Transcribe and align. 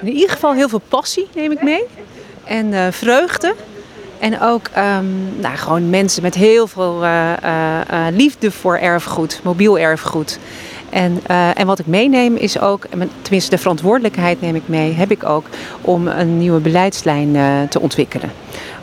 In 0.00 0.12
ieder 0.12 0.30
geval 0.30 0.52
heel 0.52 0.68
veel 0.68 0.82
passie 0.88 1.28
neem 1.34 1.52
ik 1.52 1.62
mee. 1.62 1.84
En 2.44 2.66
uh, 2.66 2.86
vreugde. 2.90 3.54
En 4.18 4.40
ook 4.40 4.66
um, 4.78 5.40
nou, 5.40 5.56
gewoon 5.56 5.90
mensen 5.90 6.22
met 6.22 6.34
heel 6.34 6.66
veel 6.66 7.04
uh, 7.04 7.32
uh, 7.44 8.06
liefde 8.10 8.50
voor 8.50 8.76
erfgoed, 8.76 9.40
mobiel 9.42 9.78
erfgoed. 9.78 10.38
En, 10.90 11.20
en 11.54 11.66
wat 11.66 11.78
ik 11.78 11.86
meeneem 11.86 12.36
is 12.36 12.58
ook, 12.58 12.86
tenminste 13.22 13.50
de 13.50 13.58
verantwoordelijkheid 13.58 14.40
neem 14.40 14.54
ik 14.54 14.68
mee, 14.68 14.92
heb 14.92 15.10
ik 15.10 15.24
ook 15.24 15.46
om 15.80 16.06
een 16.06 16.38
nieuwe 16.38 16.60
beleidslijn 16.60 17.36
te 17.68 17.80
ontwikkelen. 17.80 18.32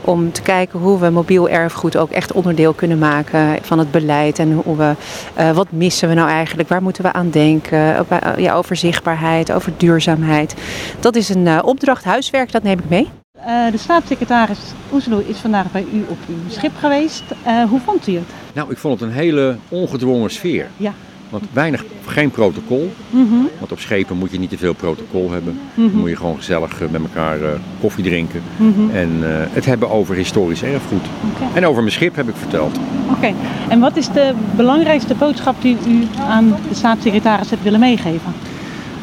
Om 0.02 0.32
te 0.32 0.42
kijken 0.42 0.80
hoe 0.80 1.00
we 1.00 1.10
mobiel 1.10 1.50
erfgoed 1.50 1.98
ook 1.98 2.10
echt 2.10 2.32
onderdeel 2.32 2.74
kunnen 2.74 2.98
maken 2.98 3.58
van 3.62 3.80
het 3.80 3.92
beleid. 3.92 4.40
En 4.40 4.52
hoe 4.52 4.78
we, 4.78 4.94
uh, 5.40 5.52
wat 5.52 5.72
missen 5.72 6.10
we 6.10 6.16
nou 6.16 6.30
eigenlijk? 6.30 6.70
Waar 6.70 6.82
moeten 6.82 7.04
we 7.04 7.14
aan 7.14 7.30
denken? 7.30 8.06
Ja, 8.38 8.54
over 8.54 8.76
zichtbaarheid, 8.76 9.52
over 9.52 9.72
duurzaamheid. 9.78 10.56
Dat 11.00 11.16
is 11.16 11.30
een 11.30 11.64
opdracht, 11.64 12.04
huiswerk, 12.04 12.52
dat 12.52 12.64
neem 12.64 12.80
ik 12.80 12.90
mee. 12.90 13.10
Uh, 13.48 13.72
de 13.72 13.78
staatssecretaris 13.78 14.60
Oesloe 14.94 15.28
is 15.28 15.38
vandaag 15.38 15.72
bij 15.72 15.86
u 15.94 16.06
op 16.10 16.18
uw 16.28 16.36
schip 16.48 16.72
geweest. 16.80 17.24
Uh, 17.48 17.64
hoe 17.64 17.80
vond 17.80 18.08
u 18.08 18.16
het? 18.16 18.28
Nou, 18.54 18.72
ik 18.72 18.78
vond 18.78 19.00
het 19.00 19.10
een 19.10 19.16
hele 19.16 19.56
ongedwongen 19.70 20.32
sfeer. 20.32 20.68
Ja. 20.78 20.94
Want 21.30 21.44
weinig, 21.54 21.86
geen 22.06 22.32
protocol. 22.32 22.92
Mm 23.10 23.28
-hmm. 23.30 23.50
Want 23.60 23.72
op 23.72 23.80
schepen 23.80 24.18
moet 24.18 24.32
je 24.32 24.40
niet 24.40 24.50
te 24.50 24.58
veel 24.58 24.74
protocol 24.74 25.32
hebben. 25.32 25.54
Mm 25.54 25.60
-hmm. 25.74 25.92
Dan 25.92 26.00
moet 26.00 26.10
je 26.10 26.16
gewoon 26.16 26.36
gezellig 26.36 26.80
met 26.92 27.02
elkaar 27.02 27.40
uh, 27.40 27.48
koffie 27.80 28.04
drinken. 28.04 28.42
Mm 28.58 28.74
-hmm. 28.74 28.90
En 28.90 29.10
uh, 29.20 29.28
het 29.30 29.66
hebben 29.66 29.90
over 29.90 30.16
historisch 30.16 30.64
erfgoed. 30.64 31.06
Okay. 31.36 31.48
En 31.54 31.66
over 31.66 31.82
mijn 31.82 31.94
schip 31.94 32.16
heb 32.16 32.30
ik 32.30 32.36
verteld. 32.36 32.78
Oké. 33.06 33.16
Okay. 33.16 33.36
En 33.70 33.80
wat 33.80 33.98
is 33.98 34.08
de 34.08 34.34
belangrijkste 34.56 35.16
boodschap 35.16 35.62
die 35.62 35.78
u 35.88 36.08
aan 36.20 36.56
de 36.70 36.76
staatssecretaris 36.76 37.50
hebt 37.50 37.64
willen 37.64 37.80
meegeven? 37.80 38.34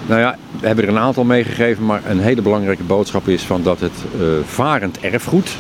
Nou 0.07 0.21
ja, 0.21 0.37
we 0.61 0.67
hebben 0.67 0.85
er 0.85 0.91
een 0.91 0.99
aantal 0.99 1.25
meegegeven, 1.25 1.87
maar 1.87 2.01
een 2.09 2.21
hele 2.21 2.43
belangrijke 2.43 2.83
boodschap 2.83 3.29
is 3.29 3.43
van 3.43 3.63
dat 3.63 3.81
het 3.81 4.05
uh, 4.21 4.27
varend 4.45 5.01
erfgoed 5.01 5.57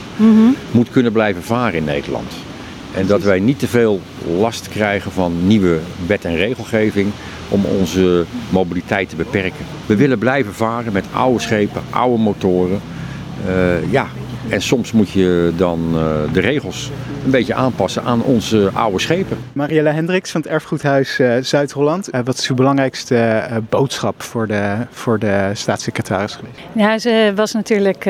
moet 0.70 0.90
kunnen 0.90 1.12
blijven 1.12 1.42
varen 1.42 1.74
in 1.74 1.84
Nederland. 1.84 2.32
En 2.96 3.06
dat 3.06 3.22
wij 3.22 3.38
niet 3.38 3.58
te 3.58 3.68
veel 3.68 4.00
last 4.38 4.68
krijgen 4.68 5.12
van 5.12 5.46
nieuwe 5.46 5.78
wet- 6.06 6.24
en 6.24 6.36
regelgeving 6.36 7.10
om 7.48 7.64
onze 7.64 8.24
mobiliteit 8.50 9.08
te 9.08 9.16
beperken. 9.16 9.64
We 9.86 9.96
willen 9.96 10.18
blijven 10.18 10.54
varen 10.54 10.92
met 10.92 11.04
oude 11.12 11.40
schepen, 11.40 11.82
oude 11.90 12.22
motoren. 12.22 12.80
Uh, 13.48 13.92
ja, 13.92 14.06
en 14.48 14.62
soms 14.62 14.92
moet 14.92 15.10
je 15.10 15.52
dan 15.56 15.80
uh, 15.94 16.00
de 16.32 16.40
regels 16.40 16.90
een 17.24 17.30
beetje 17.30 17.54
aanpassen 17.54 18.02
aan 18.02 18.22
onze 18.22 18.70
oude 18.72 19.00
schepen. 19.00 19.36
Marielle 19.52 19.88
Hendricks 19.88 20.30
van 20.30 20.40
het 20.40 20.50
Erfgoedhuis 20.50 21.18
uh, 21.18 21.34
Zuid-Holland. 21.40 22.14
Uh, 22.14 22.20
wat 22.24 22.38
is 22.38 22.48
uw 22.48 22.54
belangrijkste 22.54 23.48
boodschap 23.68 24.22
voor 24.22 24.46
de, 24.46 24.76
voor 24.90 25.18
de 25.18 25.50
staatssecretaris 25.52 26.34
geweest? 26.34 26.58
Ja, 26.72 26.98
ze 26.98 27.32
was 27.34 27.52
natuurlijk 27.52 28.08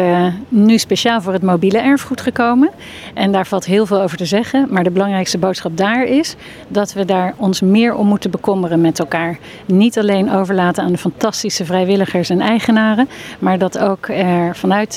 nu 0.48 0.78
speciaal 0.78 1.20
voor 1.20 1.32
het 1.32 1.42
mobiele 1.42 1.78
erfgoed 1.78 2.20
gekomen. 2.20 2.70
En 3.14 3.32
daar 3.32 3.46
valt 3.46 3.64
heel 3.64 3.86
veel 3.86 4.02
over 4.02 4.16
te 4.16 4.24
zeggen. 4.24 4.66
Maar 4.70 4.84
de 4.84 4.90
belangrijkste 4.90 5.38
boodschap 5.38 5.76
daar 5.76 6.04
is 6.04 6.36
dat 6.68 6.92
we 6.92 7.04
daar 7.04 7.34
ons 7.36 7.60
meer 7.60 7.94
om 7.94 8.06
moeten 8.06 8.30
bekommeren 8.30 8.80
met 8.80 8.98
elkaar. 8.98 9.38
Niet 9.66 9.98
alleen 9.98 10.30
overlaten 10.30 10.84
aan 10.84 10.92
de 10.92 10.98
fantastische 10.98 11.64
vrijwilligers 11.64 12.30
en 12.30 12.40
eigenaren. 12.40 13.08
Maar 13.38 13.58
dat 13.58 13.78
ook 13.78 14.08
er 14.08 14.56
vanuit 14.56 14.96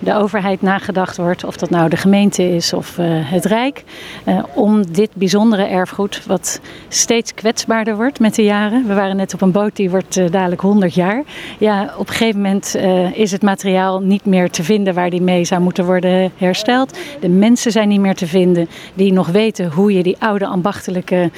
de 0.00 0.14
overheid 0.14 0.62
nagedacht 0.66 1.16
wordt, 1.16 1.44
of 1.44 1.56
dat 1.56 1.70
nou 1.70 1.88
de 1.88 1.96
gemeente 1.96 2.54
is 2.54 2.72
of 2.72 2.98
uh, 2.98 3.06
het 3.08 3.44
Rijk, 3.44 3.84
uh, 4.24 4.42
om 4.54 4.92
dit 4.92 5.10
bijzondere 5.14 5.64
erfgoed, 5.64 6.22
wat 6.26 6.60
steeds 6.88 7.34
kwetsbaarder 7.34 7.96
wordt 7.96 8.20
met 8.20 8.34
de 8.34 8.44
jaren. 8.44 8.86
We 8.86 8.94
waren 8.94 9.16
net 9.16 9.34
op 9.34 9.40
een 9.40 9.50
boot 9.50 9.76
die 9.76 9.90
wordt 9.90 10.16
uh, 10.16 10.30
dadelijk 10.30 10.60
100 10.60 10.94
jaar. 10.94 11.22
Ja, 11.58 11.94
op 11.96 12.08
een 12.08 12.14
gegeven 12.14 12.40
moment 12.40 12.76
is 13.12 13.32
het 13.32 13.42
materiaal 13.42 14.00
niet 14.00 14.24
meer 14.24 14.50
te 14.50 14.62
vinden 14.62 14.94
waar 14.94 15.10
die 15.10 15.22
mee 15.22 15.44
zou 15.44 15.60
moeten 15.60 15.84
worden 15.84 16.32
hersteld. 16.36 16.98
De 17.20 17.28
mensen 17.28 17.72
zijn 17.72 17.88
niet 17.88 18.00
meer 18.00 18.14
te 18.14 18.26
vinden 18.26 18.68
die 18.94 19.12
nog 19.12 19.28
weten 19.28 19.70
hoe 19.70 19.92
je 19.92 20.02
die 20.02 20.16
oude 20.18 20.46
ambachtelijke 20.46 21.30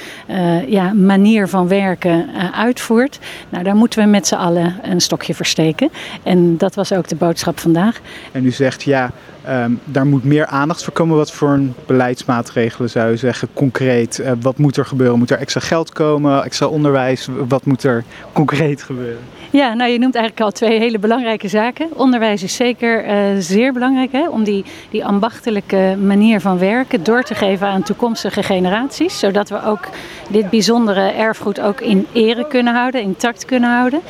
ja, 0.66 0.92
manier 0.92 1.48
van 1.48 1.68
werken 1.68 2.26
uitvoert. 2.54 3.18
Nou, 3.48 3.64
daar 3.64 3.76
moeten 3.76 4.02
we 4.02 4.08
met 4.08 4.26
z'n 4.26 4.34
allen 4.34 4.76
een 4.82 5.00
stokje 5.00 5.34
versteken. 5.34 5.90
En 6.22 6.56
dat 6.56 6.74
was 6.74 6.92
ook 6.92 7.08
de 7.08 7.16
boodschap 7.16 7.58
vandaag. 7.58 8.00
En 8.32 8.44
u 8.44 8.50
zegt 8.50 8.82
ja, 8.82 9.10
um, 9.48 9.80
daar 9.84 10.06
moet 10.06 10.24
meer 10.24 10.46
aandacht 10.46 10.84
voor 10.84 10.92
komen. 10.92 11.16
Wat 11.16 11.32
voor 11.32 11.50
een 11.50 11.74
beleidsmaatregelen 11.86 12.90
zou 12.90 13.10
je 13.10 13.16
zeggen 13.16 13.48
concreet? 13.52 14.18
Uh, 14.18 14.30
wat 14.40 14.58
moet 14.58 14.76
er 14.76 14.86
gebeuren? 14.86 15.18
Moet 15.18 15.30
er 15.30 15.38
extra 15.38 15.60
geld 15.60 15.92
komen, 15.92 16.44
extra 16.44 16.66
onderwijs? 16.66 17.28
Wat 17.48 17.64
moet 17.64 17.82
er 17.82 18.04
concreet 18.32 18.82
gebeuren? 18.82 19.20
Ja, 19.50 19.74
nou 19.74 19.90
je 19.90 19.98
noemt 19.98 20.14
eigenlijk 20.14 20.44
al 20.44 20.50
twee 20.50 20.78
hele 20.78 20.98
belangrijke 20.98 21.48
zaken. 21.48 21.88
Onderwijs 21.94 22.42
is 22.42 22.54
zeker 22.54 23.06
uh, 23.06 23.14
zeer 23.38 23.72
belangrijk 23.72 24.12
hè, 24.12 24.28
om 24.28 24.44
die, 24.44 24.64
die 24.90 25.04
ambachtelijke 25.04 25.96
manier 26.02 26.40
van 26.40 26.58
werken 26.58 27.04
door 27.04 27.22
te 27.22 27.34
geven 27.34 27.66
aan 27.66 27.82
toekomstige 27.82 28.42
generaties. 28.42 29.18
Zodat 29.18 29.48
we 29.48 29.64
ook 29.64 29.88
dit 30.28 30.50
bijzondere 30.50 31.10
erfgoed 31.10 31.60
ook 31.60 31.80
in 31.80 32.06
ere 32.12 32.46
kunnen 32.48 32.74
houden, 32.74 33.02
intact 33.02 33.44
kunnen 33.44 33.70
houden. 33.70 34.00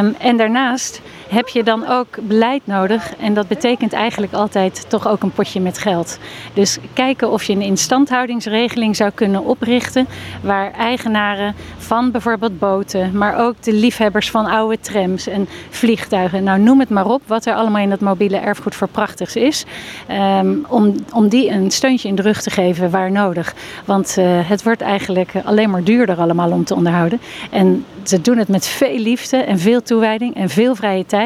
Um, 0.00 0.14
en 0.18 0.36
daarnaast 0.36 1.00
heb 1.28 1.48
je 1.48 1.62
dan 1.62 1.88
ook 1.88 2.18
beleid 2.22 2.62
nodig. 2.64 3.16
En 3.16 3.34
dat 3.34 3.48
betekent 3.48 3.92
eigenlijk 3.92 4.32
altijd 4.32 4.84
toch 4.88 5.08
ook 5.08 5.22
een 5.22 5.30
potje 5.30 5.60
met 5.60 5.78
geld. 5.78 6.18
Dus 6.52 6.78
kijken 6.92 7.30
of 7.30 7.42
je 7.42 7.52
een 7.52 7.62
instandhoudingsregeling 7.62 8.96
zou 8.96 9.10
kunnen 9.10 9.44
oprichten. 9.44 10.06
Waar 10.40 10.72
eigenaren 10.72 11.54
van 11.78 12.10
bijvoorbeeld 12.10 12.58
boten, 12.58 13.16
maar 13.16 13.38
ook 13.38 13.62
de 13.62 13.72
liefhebbers 13.72 14.30
van 14.30 14.46
oude 14.46 14.80
trams 14.80 15.26
en 15.26 15.48
vliegtuigen. 15.70 16.44
Nou, 16.44 16.60
noem 16.60 16.80
het 16.80 16.88
maar 16.88 17.06
op 17.06 17.22
wat 17.26 17.46
er 17.46 17.54
allemaal 17.54 17.82
in 17.82 17.90
dat 17.90 18.00
mobiele 18.00 18.36
erfgoed 18.36 18.74
voor 18.74 18.88
prachtigs 18.88 19.36
is. 19.36 19.64
Um, 20.10 20.64
om, 20.68 20.94
om 21.12 21.28
die 21.28 21.50
een 21.50 21.70
steuntje 21.70 22.08
in 22.08 22.14
de 22.14 22.22
rug 22.22 22.42
te 22.42 22.50
geven 22.50 22.90
waar 22.90 23.10
nodig. 23.10 23.54
Want 23.84 24.16
uh, 24.18 24.24
het 24.48 24.62
wordt 24.62 24.80
eigenlijk 24.80 25.32
alleen 25.44 25.70
maar 25.70 25.84
duurder 25.84 26.18
allemaal 26.18 26.50
om 26.50 26.64
te 26.64 26.74
onderhouden. 26.74 27.20
En 27.50 27.84
ze 28.02 28.20
doen 28.20 28.38
het 28.38 28.48
met 28.48 28.66
veel 28.66 28.98
liefde 28.98 29.36
en 29.36 29.58
veel 29.58 29.82
toewijding 29.82 30.34
en 30.34 30.48
veel 30.48 30.74
vrije 30.74 31.06
tijd. 31.06 31.17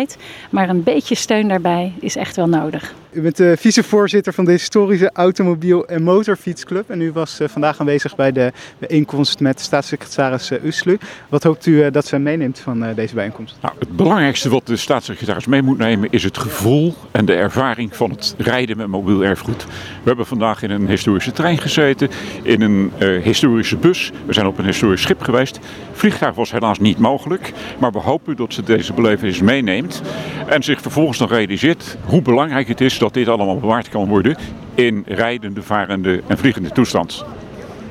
Maar 0.50 0.68
een 0.68 0.82
beetje 0.82 1.14
steun 1.14 1.48
daarbij 1.48 1.92
is 2.00 2.16
echt 2.16 2.36
wel 2.36 2.48
nodig. 2.48 2.94
U 3.14 3.20
bent 3.20 3.36
de 3.36 3.56
vicevoorzitter 3.58 4.32
van 4.32 4.44
de 4.44 4.50
historische 4.50 5.10
automobiel- 5.12 5.86
en 5.86 6.02
motorfietsclub. 6.02 6.90
En 6.90 7.00
u 7.00 7.12
was 7.12 7.40
uh, 7.40 7.48
vandaag 7.48 7.80
aanwezig 7.80 8.16
bij 8.16 8.32
de 8.32 8.52
bijeenkomst 8.78 9.40
met 9.40 9.60
staatssecretaris 9.60 10.50
uh, 10.50 10.64
Uslu. 10.64 10.98
Wat 11.28 11.42
hoopt 11.42 11.66
u 11.66 11.90
dat 11.90 12.06
zij 12.06 12.18
meeneemt 12.18 12.58
van 12.58 12.94
deze 12.94 13.14
bijeenkomst? 13.14 13.56
Nou, 13.62 13.74
het 13.78 13.96
belangrijkste 13.96 14.48
wat 14.48 14.66
de 14.66 14.76
staatssecretaris 14.76 15.46
mee 15.46 15.62
moet 15.62 15.78
nemen 15.78 16.10
is 16.10 16.24
het 16.24 16.38
gevoel 16.38 16.94
en 17.10 17.24
de 17.24 17.34
ervaring 17.34 17.96
van 17.96 18.10
het 18.10 18.34
rijden 18.38 18.76
met 18.76 18.86
mobiel 18.86 19.24
erfgoed. 19.24 19.64
We 19.64 20.08
hebben 20.08 20.26
vandaag 20.26 20.62
in 20.62 20.70
een 20.70 20.88
historische 20.88 21.32
trein 21.32 21.58
gezeten, 21.58 22.08
in 22.42 22.60
een 22.60 22.92
historische 23.22 23.76
bus. 23.76 24.12
We 24.26 24.32
zijn 24.32 24.46
op 24.46 24.58
een 24.58 24.64
historisch 24.64 25.02
schip 25.02 25.22
geweest. 25.22 25.58
Vliegtuig 25.92 26.34
was 26.34 26.50
helaas 26.50 26.78
niet 26.78 26.98
mogelijk, 26.98 27.52
maar 27.78 27.92
we 27.92 27.98
hopen 27.98 28.36
dat 28.36 28.52
ze 28.52 28.62
deze 28.62 28.92
belevenis 28.92 29.40
meeneemt 29.40 30.02
en 30.52 30.62
zich 30.62 30.80
vervolgens 30.80 31.18
nog 31.18 31.30
realiseert 31.30 31.96
hoe 32.04 32.22
belangrijk 32.22 32.68
het 32.68 32.80
is 32.80 32.98
dat 32.98 33.14
dit 33.14 33.28
allemaal 33.28 33.58
bewaard 33.58 33.88
kan 33.88 34.08
worden 34.08 34.36
in 34.74 35.04
rijdende, 35.06 35.62
varende 35.62 36.22
en 36.26 36.38
vliegende 36.38 36.70
toestand. 36.70 37.24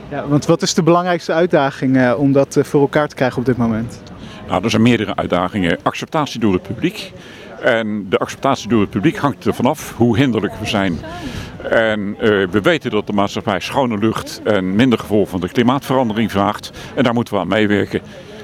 Ja, 0.09 0.27
want 0.27 0.45
wat 0.45 0.61
is 0.61 0.73
de 0.73 0.83
belangrijkste 0.83 1.33
uitdaging 1.33 1.97
uh, 1.97 2.13
om 2.17 2.31
dat 2.31 2.55
uh, 2.55 2.63
voor 2.63 2.81
elkaar 2.81 3.07
te 3.07 3.15
krijgen 3.15 3.37
op 3.37 3.45
dit 3.45 3.57
moment? 3.57 4.01
Nou, 4.47 4.63
er 4.63 4.69
zijn 4.69 4.81
meerdere 4.81 5.15
uitdagingen. 5.15 5.79
Acceptatie 5.83 6.39
door 6.39 6.53
het 6.53 6.61
publiek. 6.61 7.11
En 7.61 8.05
de 8.09 8.17
acceptatie 8.17 8.69
door 8.69 8.81
het 8.81 8.89
publiek 8.89 9.17
hangt 9.17 9.45
er 9.45 9.53
vanaf 9.53 9.93
hoe 9.95 10.17
hinderlijk 10.17 10.53
we 10.53 10.65
zijn. 10.65 10.97
En 11.69 11.99
uh, 11.99 12.17
we 12.47 12.61
weten 12.61 12.91
dat 12.91 13.07
de 13.07 13.13
maatschappij 13.13 13.59
schone 13.59 13.97
lucht 13.97 14.41
en 14.43 14.75
minder 14.75 14.99
gevolg 14.99 15.29
van 15.29 15.39
de 15.39 15.49
klimaatverandering 15.49 16.31
vraagt. 16.31 16.71
En 16.95 17.03
daar 17.03 17.13
moeten 17.13 17.33
we 17.33 17.39
aan 17.39 17.47
meewerken. 17.47 18.01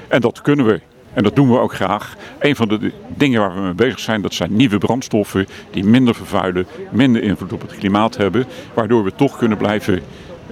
En 0.08 0.20
dat 0.20 0.42
kunnen 0.42 0.66
we. 0.66 0.80
En 1.18 1.24
dat 1.24 1.36
doen 1.36 1.50
we 1.50 1.58
ook 1.58 1.74
graag. 1.74 2.16
Een 2.38 2.56
van 2.56 2.68
de 2.68 2.92
dingen 3.16 3.40
waar 3.40 3.54
we 3.54 3.60
mee 3.60 3.74
bezig 3.74 3.98
zijn, 3.98 4.22
dat 4.22 4.34
zijn 4.34 4.56
nieuwe 4.56 4.78
brandstoffen 4.78 5.46
die 5.70 5.84
minder 5.84 6.14
vervuilen, 6.14 6.66
minder 6.90 7.22
invloed 7.22 7.52
op 7.52 7.60
het 7.60 7.76
klimaat 7.76 8.16
hebben, 8.16 8.44
waardoor 8.74 9.04
we 9.04 9.12
toch 9.14 9.38
kunnen 9.38 9.58
blijven 9.58 10.02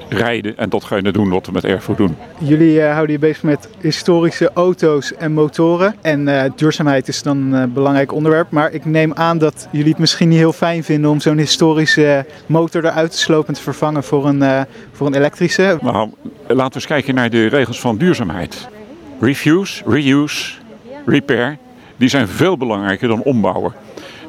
rijden 0.09 0.57
en 0.57 0.69
datgene 0.69 1.13
doen 1.13 1.29
wat 1.29 1.47
we 1.47 1.53
met 1.53 1.65
erfgoed 1.65 1.97
doen. 1.97 2.17
Jullie 2.39 2.75
uh, 2.75 2.93
houden 2.93 3.13
je 3.13 3.19
bezig 3.19 3.43
met 3.43 3.69
historische 3.81 4.51
auto's 4.55 5.15
en 5.15 5.33
motoren. 5.33 5.95
En 6.03 6.29
uh, 6.29 6.43
duurzaamheid 6.57 7.09
is 7.09 7.23
dan 7.23 7.53
een 7.53 7.69
uh, 7.69 7.75
belangrijk 7.75 8.13
onderwerp. 8.13 8.51
Maar 8.51 8.73
ik 8.73 8.85
neem 8.85 9.13
aan 9.15 9.39
dat 9.39 9.69
jullie 9.73 9.91
het 9.91 9.99
misschien 9.99 10.29
niet 10.29 10.39
heel 10.39 10.53
fijn 10.53 10.85
vinden 10.85 11.11
om 11.11 11.21
zo'n 11.21 11.39
historische 11.39 12.27
motor 12.47 12.85
eruit 12.85 13.11
te 13.11 13.19
slopen 13.19 13.49
en 13.49 13.55
te 13.55 13.63
vervangen 13.63 14.05
voor 14.05 14.27
een, 14.27 14.67
voor 14.93 15.07
een 15.07 15.15
elektrische. 15.15 15.79
Nou, 15.83 16.11
laten 16.47 16.69
we 16.69 16.75
eens 16.75 16.87
kijken 16.87 17.15
naar 17.15 17.31
de 17.31 17.47
regels 17.47 17.81
van 17.81 17.97
duurzaamheid. 17.97 18.69
Refuse, 19.21 19.83
reuse, 19.87 20.53
repair, 21.07 21.59
die 21.97 22.09
zijn 22.09 22.29
veel 22.29 22.57
belangrijker 22.57 23.09
dan 23.09 23.23
ombouwen. 23.23 23.73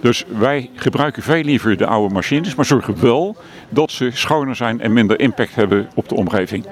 Dus 0.01 0.25
wij 0.37 0.69
gebruiken 0.75 1.23
veel 1.23 1.43
liever 1.43 1.77
de 1.77 1.85
oude 1.85 2.13
machines, 2.13 2.55
maar 2.55 2.65
zorgen 2.65 3.01
wel 3.01 3.35
dat 3.69 3.91
ze 3.91 4.09
schoner 4.13 4.55
zijn 4.55 4.81
en 4.81 4.93
minder 4.93 5.19
impact 5.19 5.55
hebben 5.55 5.89
op 5.93 6.09
de 6.09 6.15
omgeving. 6.15 6.67